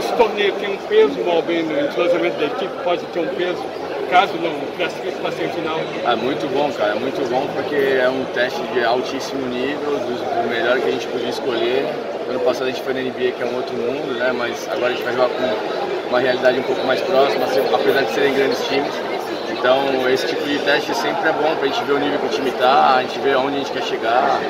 esse 0.00 0.12
torneio 0.14 0.52
tem 0.54 0.72
um 0.72 0.76
peso, 0.88 1.20
Malbem, 1.24 1.62
no 1.62 1.78
entrosamento 1.78 2.36
da 2.38 2.46
equipe, 2.46 2.72
pode 2.82 3.04
ter 3.06 3.20
um 3.20 3.28
peso 3.28 3.62
caso 4.10 4.32
não 4.38 4.52
classifique 4.76 5.16
para 5.20 5.28
a 5.28 5.32
semifinal? 5.32 5.78
É 6.04 6.16
muito 6.16 6.52
bom, 6.52 6.72
cara, 6.72 6.92
é 6.92 6.98
muito 6.98 7.20
bom 7.30 7.46
porque 7.54 7.76
é 7.76 8.08
um 8.08 8.24
teste 8.32 8.60
de 8.74 8.82
altíssimo 8.82 9.46
nível, 9.46 9.92
do, 10.00 10.42
do 10.42 10.48
melhor 10.48 10.80
que 10.80 10.88
a 10.88 10.90
gente 10.90 11.06
podia 11.06 11.28
escolher. 11.28 11.86
Ano 12.28 12.40
passado 12.40 12.66
a 12.66 12.70
gente 12.70 12.82
foi 12.82 12.94
na 12.94 13.00
NBA, 13.00 13.32
que 13.32 13.42
é 13.42 13.46
um 13.46 13.56
outro 13.56 13.74
mundo, 13.76 14.18
né? 14.18 14.32
Mas 14.36 14.68
agora 14.68 14.86
a 14.86 14.90
gente 14.90 15.04
vai 15.04 15.12
jogar 15.12 15.28
com 15.28 16.08
uma 16.08 16.18
realidade 16.18 16.58
um 16.58 16.62
pouco 16.62 16.84
mais 16.86 17.00
próxima, 17.02 17.44
apesar 17.44 18.02
de 18.02 18.12
serem 18.12 18.34
grandes 18.34 18.66
times. 18.66 18.92
Então 19.52 20.08
esse 20.08 20.26
tipo 20.26 20.42
de 20.44 20.58
teste 20.60 20.94
sempre 20.94 21.28
é 21.28 21.32
bom 21.32 21.54
para 21.56 21.64
a 21.64 21.66
gente 21.68 21.84
ver 21.84 21.92
o 21.92 21.98
nível 21.98 22.18
que 22.18 22.26
o 22.26 22.30
time 22.30 22.50
está, 22.50 22.96
a 22.96 23.02
gente 23.02 23.18
ver 23.20 23.34
aonde 23.34 23.56
a 23.56 23.58
gente 23.58 23.72
quer 23.72 23.82
chegar. 23.82 24.40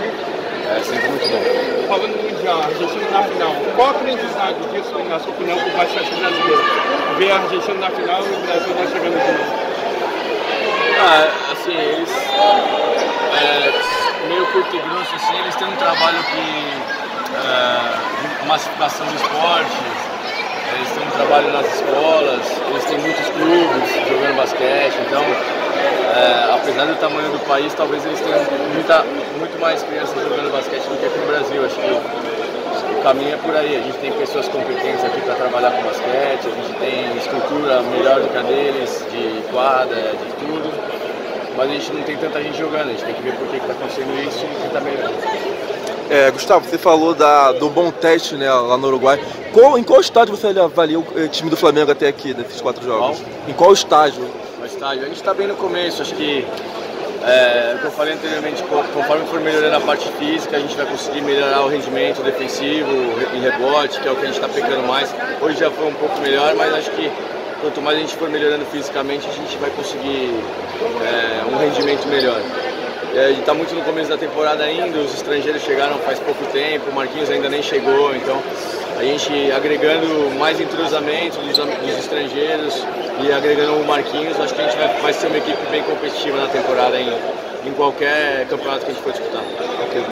É 0.71 0.81
sempre 0.85 1.09
muito 1.09 1.27
bom. 1.29 1.89
Falando 1.89 2.17
no 2.17 2.23
Mundial, 2.23 2.63
Argentina 2.63 3.11
na 3.11 3.23
final, 3.25 3.55
qual 3.75 3.89
o 3.89 3.91
aprendizado 3.91 4.73
disso, 4.73 4.95
na 5.09 5.19
sua 5.19 5.33
opinião, 5.33 5.59
para 5.59 5.69
o 5.69 5.77
basquete 5.77 6.15
brasileiro? 6.15 6.65
Ver 7.19 7.31
a 7.33 7.37
Argentina 7.37 7.75
na 7.75 7.91
final 7.91 8.23
e 8.23 8.29
o 8.31 8.41
Brasil 8.47 8.75
não 8.75 8.87
chegando 8.87 9.19
de 9.19 9.33
novo. 9.33 9.71
Ah, 11.03 11.29
assim, 11.53 11.73
eles, 11.73 12.11
é, 13.41 14.29
meio 14.29 14.47
curto 14.47 14.77
e 14.77 14.79
grosso, 14.79 15.15
assim, 15.17 15.39
eles 15.41 15.57
têm 15.57 15.67
um 15.67 15.77
trabalho 15.77 16.19
que, 16.23 16.73
é, 17.35 18.47
massificação 18.47 19.07
do 19.07 19.17
esporte, 19.17 19.77
eles 20.77 20.91
têm 20.93 21.05
um 21.05 21.11
trabalho 21.11 21.53
nas 21.53 21.67
escolas, 21.75 22.47
eles 22.71 22.85
têm 22.85 22.99
muitos 22.99 23.27
clubes 23.31 24.09
jogando 24.09 24.37
basquete, 24.37 24.95
então 25.09 25.25
é, 26.17 26.55
apesar 26.55 26.87
do 26.87 26.95
tamanho 26.97 27.31
do 27.31 27.39
país, 27.47 27.73
talvez 27.75 28.05
eles 28.05 28.21
tenham 28.21 28.41
muita, 28.75 29.05
muito 29.39 29.61
mais 29.61 29.83
crianças 29.83 30.15
jogando 30.23 30.53
basquete 30.53 30.83
do 30.83 30.99
que 30.99 31.07
aqui 31.07 31.19
no 31.19 31.27
Brasil. 31.27 31.65
Acho 31.65 31.75
que 31.77 32.99
o 32.99 33.03
caminho 33.03 33.35
é 33.35 33.37
por 33.37 33.57
aí. 33.57 33.77
A 33.77 33.81
gente 33.81 33.99
tem 33.99 34.13
pessoas 34.13 34.49
competentes 34.49 35.05
aqui 35.05 35.21
para 35.23 35.35
trabalhar 35.35 35.71
com 35.71 35.83
basquete, 35.83 36.47
a 36.47 36.51
gente 36.51 36.79
tem 36.79 37.17
estrutura 37.17 37.83
melhor 37.83 38.21
do 38.21 38.29
que 38.29 38.37
a 38.37 38.43
deles, 38.43 39.05
de 39.11 39.43
quadra, 39.53 39.97
de 39.97 40.33
tudo. 40.45 40.71
Mas 41.57 41.71
a 41.71 41.73
gente 41.73 41.93
não 41.93 42.03
tem 42.03 42.17
tanta 42.17 42.43
gente 42.43 42.59
jogando, 42.59 42.89
a 42.89 42.93
gente 42.93 43.05
tem 43.05 43.15
que 43.15 43.23
ver 43.23 43.35
por 43.35 43.49
que 43.49 43.57
está 43.57 43.73
acontecendo 43.73 44.29
isso 44.29 44.45
e 44.45 44.63
tentar 44.63 44.81
melhorar. 44.81 45.11
É, 46.11 46.31
Gustavo, 46.31 46.69
você 46.69 46.77
falou 46.77 47.15
da, 47.15 47.53
do 47.53 47.71
bom 47.71 47.91
teste 47.91 48.35
né, 48.35 48.53
lá 48.53 48.77
no 48.77 48.89
Uruguai. 48.89 49.21
Qual, 49.53 49.79
em 49.79 49.83
qual 49.85 50.01
estágio 50.01 50.37
você 50.37 50.49
avalia 50.59 50.99
o 50.99 51.05
eh, 51.17 51.29
time 51.29 51.49
do 51.49 51.57
Flamengo 51.57 51.93
até 51.93 52.09
aqui, 52.09 52.35
nesses 52.35 52.61
quatro 52.61 52.85
jogos? 52.85 53.21
Qual? 53.21 53.31
Em 53.49 53.53
qual 53.53 53.73
estágio? 53.73 54.29
Estágio. 54.81 55.03
A 55.03 55.07
gente 55.09 55.17
está 55.17 55.35
bem 55.35 55.47
no 55.47 55.57
começo, 55.57 56.01
acho 56.01 56.15
que, 56.15 56.43
é, 57.23 57.73
como 57.75 57.89
eu 57.89 57.91
falei 57.91 58.15
anteriormente, 58.15 58.63
conforme 58.63 59.27
for 59.27 59.39
melhorando 59.39 59.77
a 59.77 59.81
parte 59.81 60.09
física, 60.13 60.57
a 60.57 60.61
gente 60.61 60.75
vai 60.75 60.87
conseguir 60.87 61.21
melhorar 61.21 61.67
o 61.67 61.69
rendimento 61.69 62.23
defensivo, 62.23 62.91
em 63.35 63.41
rebote, 63.43 64.01
que 64.01 64.09
é 64.09 64.11
o 64.11 64.17
que 64.17 64.23
a 64.23 64.27
gente 64.27 64.41
está 64.41 64.49
pecando 64.49 64.83
mais. 64.85 65.15
Hoje 65.43 65.59
já 65.59 65.71
foi 65.71 65.87
um 65.87 65.93
pouco 65.93 66.19
melhor, 66.21 66.55
mas 66.55 66.73
acho 66.73 66.91
que 66.93 67.13
quanto 67.61 67.83
mais 67.83 67.99
a 67.99 68.01
gente 68.01 68.17
for 68.17 68.31
melhorando 68.31 68.65
fisicamente, 68.67 69.29
a 69.29 69.33
gente 69.33 69.55
vai 69.59 69.69
conseguir 69.69 70.33
é, 71.05 71.45
um 71.53 71.59
rendimento 71.59 72.09
melhor. 72.09 72.41
É, 73.15 73.25
a 73.25 73.29
gente 73.29 73.41
está 73.41 73.53
muito 73.53 73.75
no 73.75 73.83
começo 73.83 74.09
da 74.09 74.17
temporada 74.17 74.63
ainda, 74.63 74.99
os 74.99 75.13
estrangeiros 75.15 75.63
chegaram 75.63 75.99
faz 75.99 76.21
pouco 76.21 76.45
tempo, 76.53 76.91
o 76.91 76.95
Marquinhos 76.95 77.29
ainda 77.29 77.49
nem 77.49 77.61
chegou, 77.61 78.15
então 78.15 78.41
a 78.97 79.03
gente 79.03 79.51
agregando 79.51 80.31
mais 80.39 80.61
entrosamento 80.61 81.39
dos, 81.41 81.57
dos 81.57 81.99
estrangeiros 81.99 82.87
e 83.21 83.33
agregando 83.33 83.75
o 83.75 83.87
Marquinhos, 83.87 84.39
acho 84.39 84.55
que 84.55 84.61
a 84.61 84.65
gente 84.65 84.77
vai, 84.77 84.89
vai 85.01 85.13
ser 85.13 85.27
uma 85.27 85.39
equipe 85.39 85.59
bem 85.73 85.83
competitiva 85.83 86.39
na 86.39 86.47
temporada 86.47 87.01
em, 87.01 87.09
em 87.67 87.73
qualquer 87.73 88.47
campeonato 88.49 88.85
que 88.85 88.93
a 88.93 88.95
gente 88.95 89.03
for 89.03 89.13
disputar. 89.13 89.43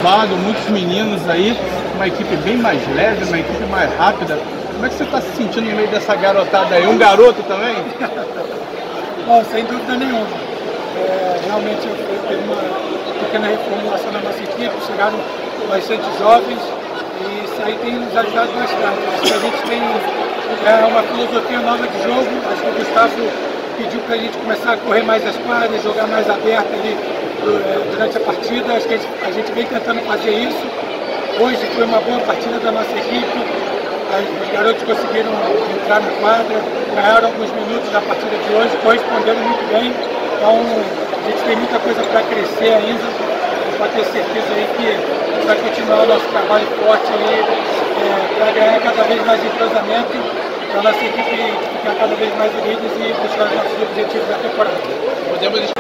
Vado, 0.01 0.37
muitos 0.37 0.69
meninos 0.69 1.29
aí, 1.29 1.57
uma 1.95 2.09
equipe 2.09 2.35
bem 2.39 2.57
mais 2.57 2.81
leve, 2.97 3.25
uma 3.27 3.39
equipe 3.39 3.65
mais 3.71 3.95
rápida. 3.95 4.37
Como 4.73 4.87
é 4.87 4.89
que 4.89 4.95
você 4.97 5.05
está 5.05 5.21
se 5.21 5.37
sentindo 5.37 5.71
no 5.71 5.77
meio 5.77 5.89
dessa 5.89 6.17
garotada 6.17 6.75
aí? 6.75 6.87
Um 6.87 6.99
garoto 6.99 7.43
também? 7.45 7.77
Bom, 9.25 9.45
sem 9.53 9.65
dúvida 9.67 9.95
nenhuma. 9.95 10.38
Realmente 11.49 11.81
teve 12.29 12.45
uma 12.45 12.61
pequena 13.25 13.47
reformulação 13.49 14.13
na 14.13 14.21
nossa 14.21 14.43
equipe, 14.43 14.69
chegaram 14.87 15.19
bastante 15.67 16.05
jovens 16.19 16.61
e 17.25 17.45
isso 17.45 17.63
aí 17.65 17.75
tem 17.81 17.95
nos 17.95 18.15
ajudado 18.15 18.53
bastante. 18.53 19.01
Acho 19.25 19.35
a 19.35 19.39
gente 19.39 19.63
tem 19.65 19.81
é, 19.81 20.85
uma 20.85 21.03
filosofia 21.05 21.61
nova 21.61 21.89
de 21.89 22.03
jogo, 22.03 22.29
acho 22.53 22.61
que 22.61 22.69
o 22.69 22.75
Gustavo 22.75 23.49
pediu 23.79 24.01
para 24.01 24.15
a 24.17 24.19
gente 24.19 24.37
começar 24.37 24.73
a 24.75 24.77
correr 24.77 25.03
mais 25.05 25.27
as 25.27 25.37
quadras, 25.39 25.83
jogar 25.83 26.07
mais 26.09 26.29
aberto 26.29 26.69
ali 26.69 26.93
é, 26.93 27.91
durante 27.93 28.19
a 28.19 28.21
partida, 28.21 28.75
acho 28.75 28.87
que 28.87 28.95
a 28.95 28.99
gente, 28.99 29.09
a 29.25 29.31
gente 29.31 29.53
vem 29.53 29.65
tentando 29.65 30.01
fazer 30.03 30.31
isso. 30.31 30.67
Hoje 31.41 31.65
foi 31.75 31.85
uma 31.85 32.01
boa 32.01 32.21
partida 32.29 32.61
da 32.61 32.73
nossa 32.73 32.93
equipe, 32.93 33.39
os 34.45 34.53
garotos 34.53 34.83
conseguiram 34.83 35.33
entrar 35.81 36.01
na 36.01 36.11
quadra, 36.21 36.61
ganharam 36.95 37.29
alguns 37.29 37.51
minutos 37.53 37.91
na 37.91 38.03
partida 38.03 38.37
de 38.37 38.55
hoje, 38.55 38.77
corresponderam 38.85 39.41
muito 39.41 39.73
bem. 39.73 39.95
Então 40.37 41.08
gente 41.29 41.45
tem 41.45 41.57
muita 41.57 41.79
coisa 41.79 42.03
para 42.03 42.23
crescer 42.23 42.73
ainda. 42.75 43.05
Pode 43.79 43.93
ter 43.93 44.05
certeza 44.07 44.47
aí 44.55 44.67
que 44.77 45.47
vai 45.47 45.57
continuar 45.57 46.03
o 46.03 46.07
nosso 46.07 46.27
trabalho 46.27 46.67
forte 46.67 47.13
aí 47.13 47.45
é, 47.99 48.39
para 48.39 48.53
ganhar 48.53 48.81
cada 48.81 49.03
vez 49.05 49.27
mais 49.27 49.45
entrosamento, 49.45 50.19
para 50.73 50.81
a 50.81 50.83
nossa 50.83 51.05
equipe 51.05 51.37
ficar 51.79 51.95
cada 51.95 52.15
vez 52.17 52.37
mais 52.37 52.53
unidas 52.55 52.93
e 52.97 53.13
buscar 53.23 53.45
os 53.45 53.55
nossos 53.55 53.83
objetivos 53.83 54.29
da 54.29 54.35
temporada. 54.37 54.77
Podemos 55.31 55.79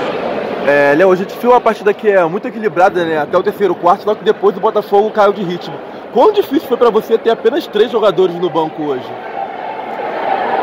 é, 0.67 0.95
Léo, 0.95 1.11
a 1.11 1.17
gente 1.17 1.35
viu 1.39 1.51
uma 1.51 1.61
partida 1.61 1.95
que 1.95 2.11
é 2.11 2.23
muito 2.27 2.47
equilibrada, 2.47 3.03
né? 3.03 3.19
Até 3.19 3.39
o 3.39 3.43
terceiro 3.43 3.75
quarto, 3.75 4.05
só 4.05 4.15
que 4.15 4.23
depois 4.23 4.55
o 4.55 4.61
Botafogo 4.61 5.11
caiu 5.11 5.33
de 5.33 5.43
ritmo. 5.43 5.75
Quão 6.13 6.31
difícil 6.31 6.69
foi 6.69 6.77
para 6.77 6.91
você 6.91 7.17
ter 7.17 7.31
apenas 7.31 7.67
três 7.67 7.91
jogadores 7.91 8.35
no 8.35 8.51
banco 8.51 8.83
hoje? 8.83 9.11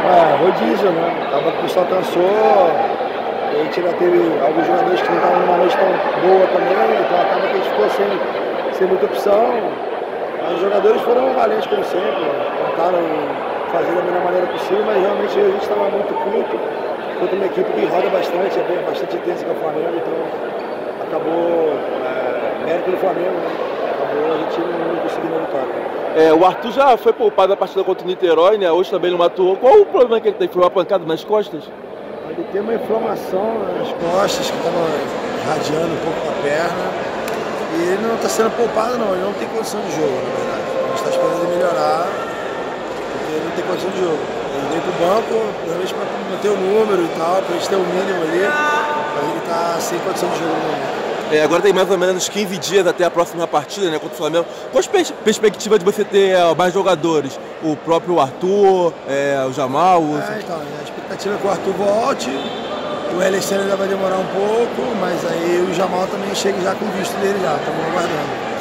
Ah, 0.07 0.37
rodízio, 0.39 0.91
né? 0.91 1.11
Que 1.41 1.49
o 1.49 1.61
pessoal 1.63 1.87
cansou, 1.87 2.71
a 3.55 3.63
gente 3.63 3.79
ainda 3.79 3.93
teve 3.93 4.19
alguns 4.43 4.67
jogadores 4.67 5.01
que 5.01 5.09
não 5.09 5.15
estavam 5.15 5.39
numa 5.39 5.57
noite 5.57 5.77
tão 5.77 5.87
boa 5.87 6.47
também, 6.51 6.99
então 6.99 7.21
acaba 7.21 7.41
que 7.41 7.47
a 7.47 7.55
gente 7.55 7.69
ficou 7.69 7.89
sem, 7.89 8.09
sem 8.73 8.87
muita 8.87 9.05
opção. 9.05 9.47
Mas 10.43 10.53
os 10.55 10.59
jogadores 10.59 11.01
foram 11.01 11.33
valentes 11.33 11.65
como 11.67 11.83
sempre, 11.85 12.23
tentaram 12.67 12.99
fazer 13.71 13.95
da 13.95 14.01
melhor 14.03 14.23
maneira 14.25 14.47
possível, 14.47 14.83
mas 14.85 14.97
realmente 14.97 15.39
a 15.39 15.43
gente 15.43 15.63
estava 15.63 15.89
muito 15.89 16.13
curto 16.13 16.59
contra 17.19 17.35
uma 17.35 17.45
equipe 17.45 17.71
que 17.71 17.85
roda 17.85 18.09
bastante, 18.09 18.59
é 18.59 18.63
bem, 18.63 18.77
bastante 18.85 19.15
intensa 19.15 19.45
com 19.45 19.51
o 19.51 19.55
Flamengo, 19.55 19.95
então 19.95 20.15
acabou 21.07 21.71
é, 22.03 22.65
mérito 22.65 22.91
do 22.91 22.97
Flamengo, 22.97 23.39
né? 23.39 23.51
acabou 23.95 24.33
a 24.33 24.37
gente 24.37 24.59
não 24.59 24.95
conseguindo 24.99 25.39
vitória. 25.39 25.95
É, 26.15 26.33
o 26.33 26.45
Arthur 26.45 26.71
já 26.71 26.97
foi 26.97 27.13
poupado 27.13 27.49
na 27.49 27.57
partida 27.57 27.83
contra 27.83 28.03
o 28.03 28.07
Niterói, 28.07 28.57
né? 28.57 28.71
Hoje 28.71 28.89
também 28.89 29.11
não 29.11 29.17
matou. 29.17 29.57
Qual 29.57 29.81
o 29.81 29.85
problema 29.85 30.21
que 30.21 30.29
ele 30.29 30.37
tem? 30.37 30.47
Foi 30.47 30.61
uma 30.61 30.69
pancada 30.69 31.05
nas 31.05 31.25
costas? 31.25 31.69
Ele 32.29 32.43
tem 32.51 32.61
uma 32.61 32.73
inflamação 32.73 33.59
nas 33.77 33.91
costas 33.93 34.49
que 34.49 34.57
estava 34.57 34.81
irradiando 35.43 35.93
um 35.93 36.01
pouco 36.01 36.29
a 36.29 36.41
perna. 36.41 36.85
E 37.75 37.81
ele 37.91 38.07
não 38.07 38.15
está 38.15 38.29
sendo 38.29 38.51
poupado 38.55 38.97
não, 38.97 39.13
ele 39.13 39.23
não 39.23 39.33
tem 39.33 39.47
condição 39.49 39.79
de 39.81 39.91
jogo, 39.95 40.15
na 40.15 40.31
verdade. 40.33 40.63
A 40.65 40.87
gente 40.87 40.95
está 40.95 41.09
esperando 41.11 41.43
ele 41.43 41.55
melhorar, 41.55 42.07
porque 43.11 43.31
ele 43.35 43.45
não 43.45 43.51
tem 43.51 43.63
condição 43.65 43.91
de 43.91 43.99
jogo. 43.99 44.23
Ele 44.55 44.67
veio 44.71 44.81
para 44.81 44.91
o 44.91 44.99
banco, 45.05 45.33
realmente 45.67 45.93
para 45.93 46.05
manter 46.31 46.49
o 46.49 46.57
número 46.57 47.03
e 47.03 47.11
tal, 47.19 47.41
para 47.43 47.51
a 47.51 47.57
gente 47.59 47.69
ter 47.69 47.75
o 47.75 47.85
mínimo 47.85 48.21
ali, 48.23 48.43
mas 48.47 49.23
ele 49.29 49.39
está 49.39 49.77
sem 49.79 49.99
condição 49.99 50.29
de 50.29 50.39
jogo 50.39 50.55
no 50.55 50.71
momento. 50.71 51.14
É, 51.31 51.41
agora 51.43 51.61
tem 51.61 51.73
mais 51.73 51.89
ou 51.89 51.97
menos 51.97 52.29
15 52.29 52.57
dias 52.57 52.85
até 52.85 53.03
a 53.03 53.09
próxima 53.09 53.47
partida 53.47 53.89
né, 53.89 53.97
contra 53.97 54.13
o 54.13 54.17
Flamengo. 54.17 54.45
Qual 54.71 54.83
a 54.83 54.87
pers 54.87 55.11
perspectiva 55.23 55.79
de 55.79 55.85
você 55.85 56.03
ter 56.03 56.35
é, 56.35 56.55
mais 56.55 56.73
jogadores? 56.73 57.39
O 57.63 57.75
próprio 57.75 58.19
Arthur, 58.19 58.93
é, 59.07 59.43
o 59.47 59.51
Jamal? 59.51 60.01
O... 60.01 60.17
É, 60.17 60.39
então, 60.43 60.57
a 60.57 60.83
expectativa 60.83 61.35
é 61.35 61.37
que 61.37 61.47
o 61.47 61.49
Arthur 61.49 61.73
volte, 61.73 62.29
o 63.15 63.21
Alexandre 63.21 63.63
ainda 63.63 63.75
vai 63.75 63.87
demorar 63.87 64.17
um 64.17 64.27
pouco, 64.27 64.95
mas 64.99 65.25
aí 65.25 65.67
o 65.69 65.73
Jamal 65.73 66.05
também 66.07 66.33
chega 66.35 66.61
já 66.61 66.75
com 66.75 66.85
o 66.85 66.91
visto 66.91 67.15
dele 67.19 67.39
já, 67.41 67.55
estamos 67.55 67.85
aguardando. 67.85 68.54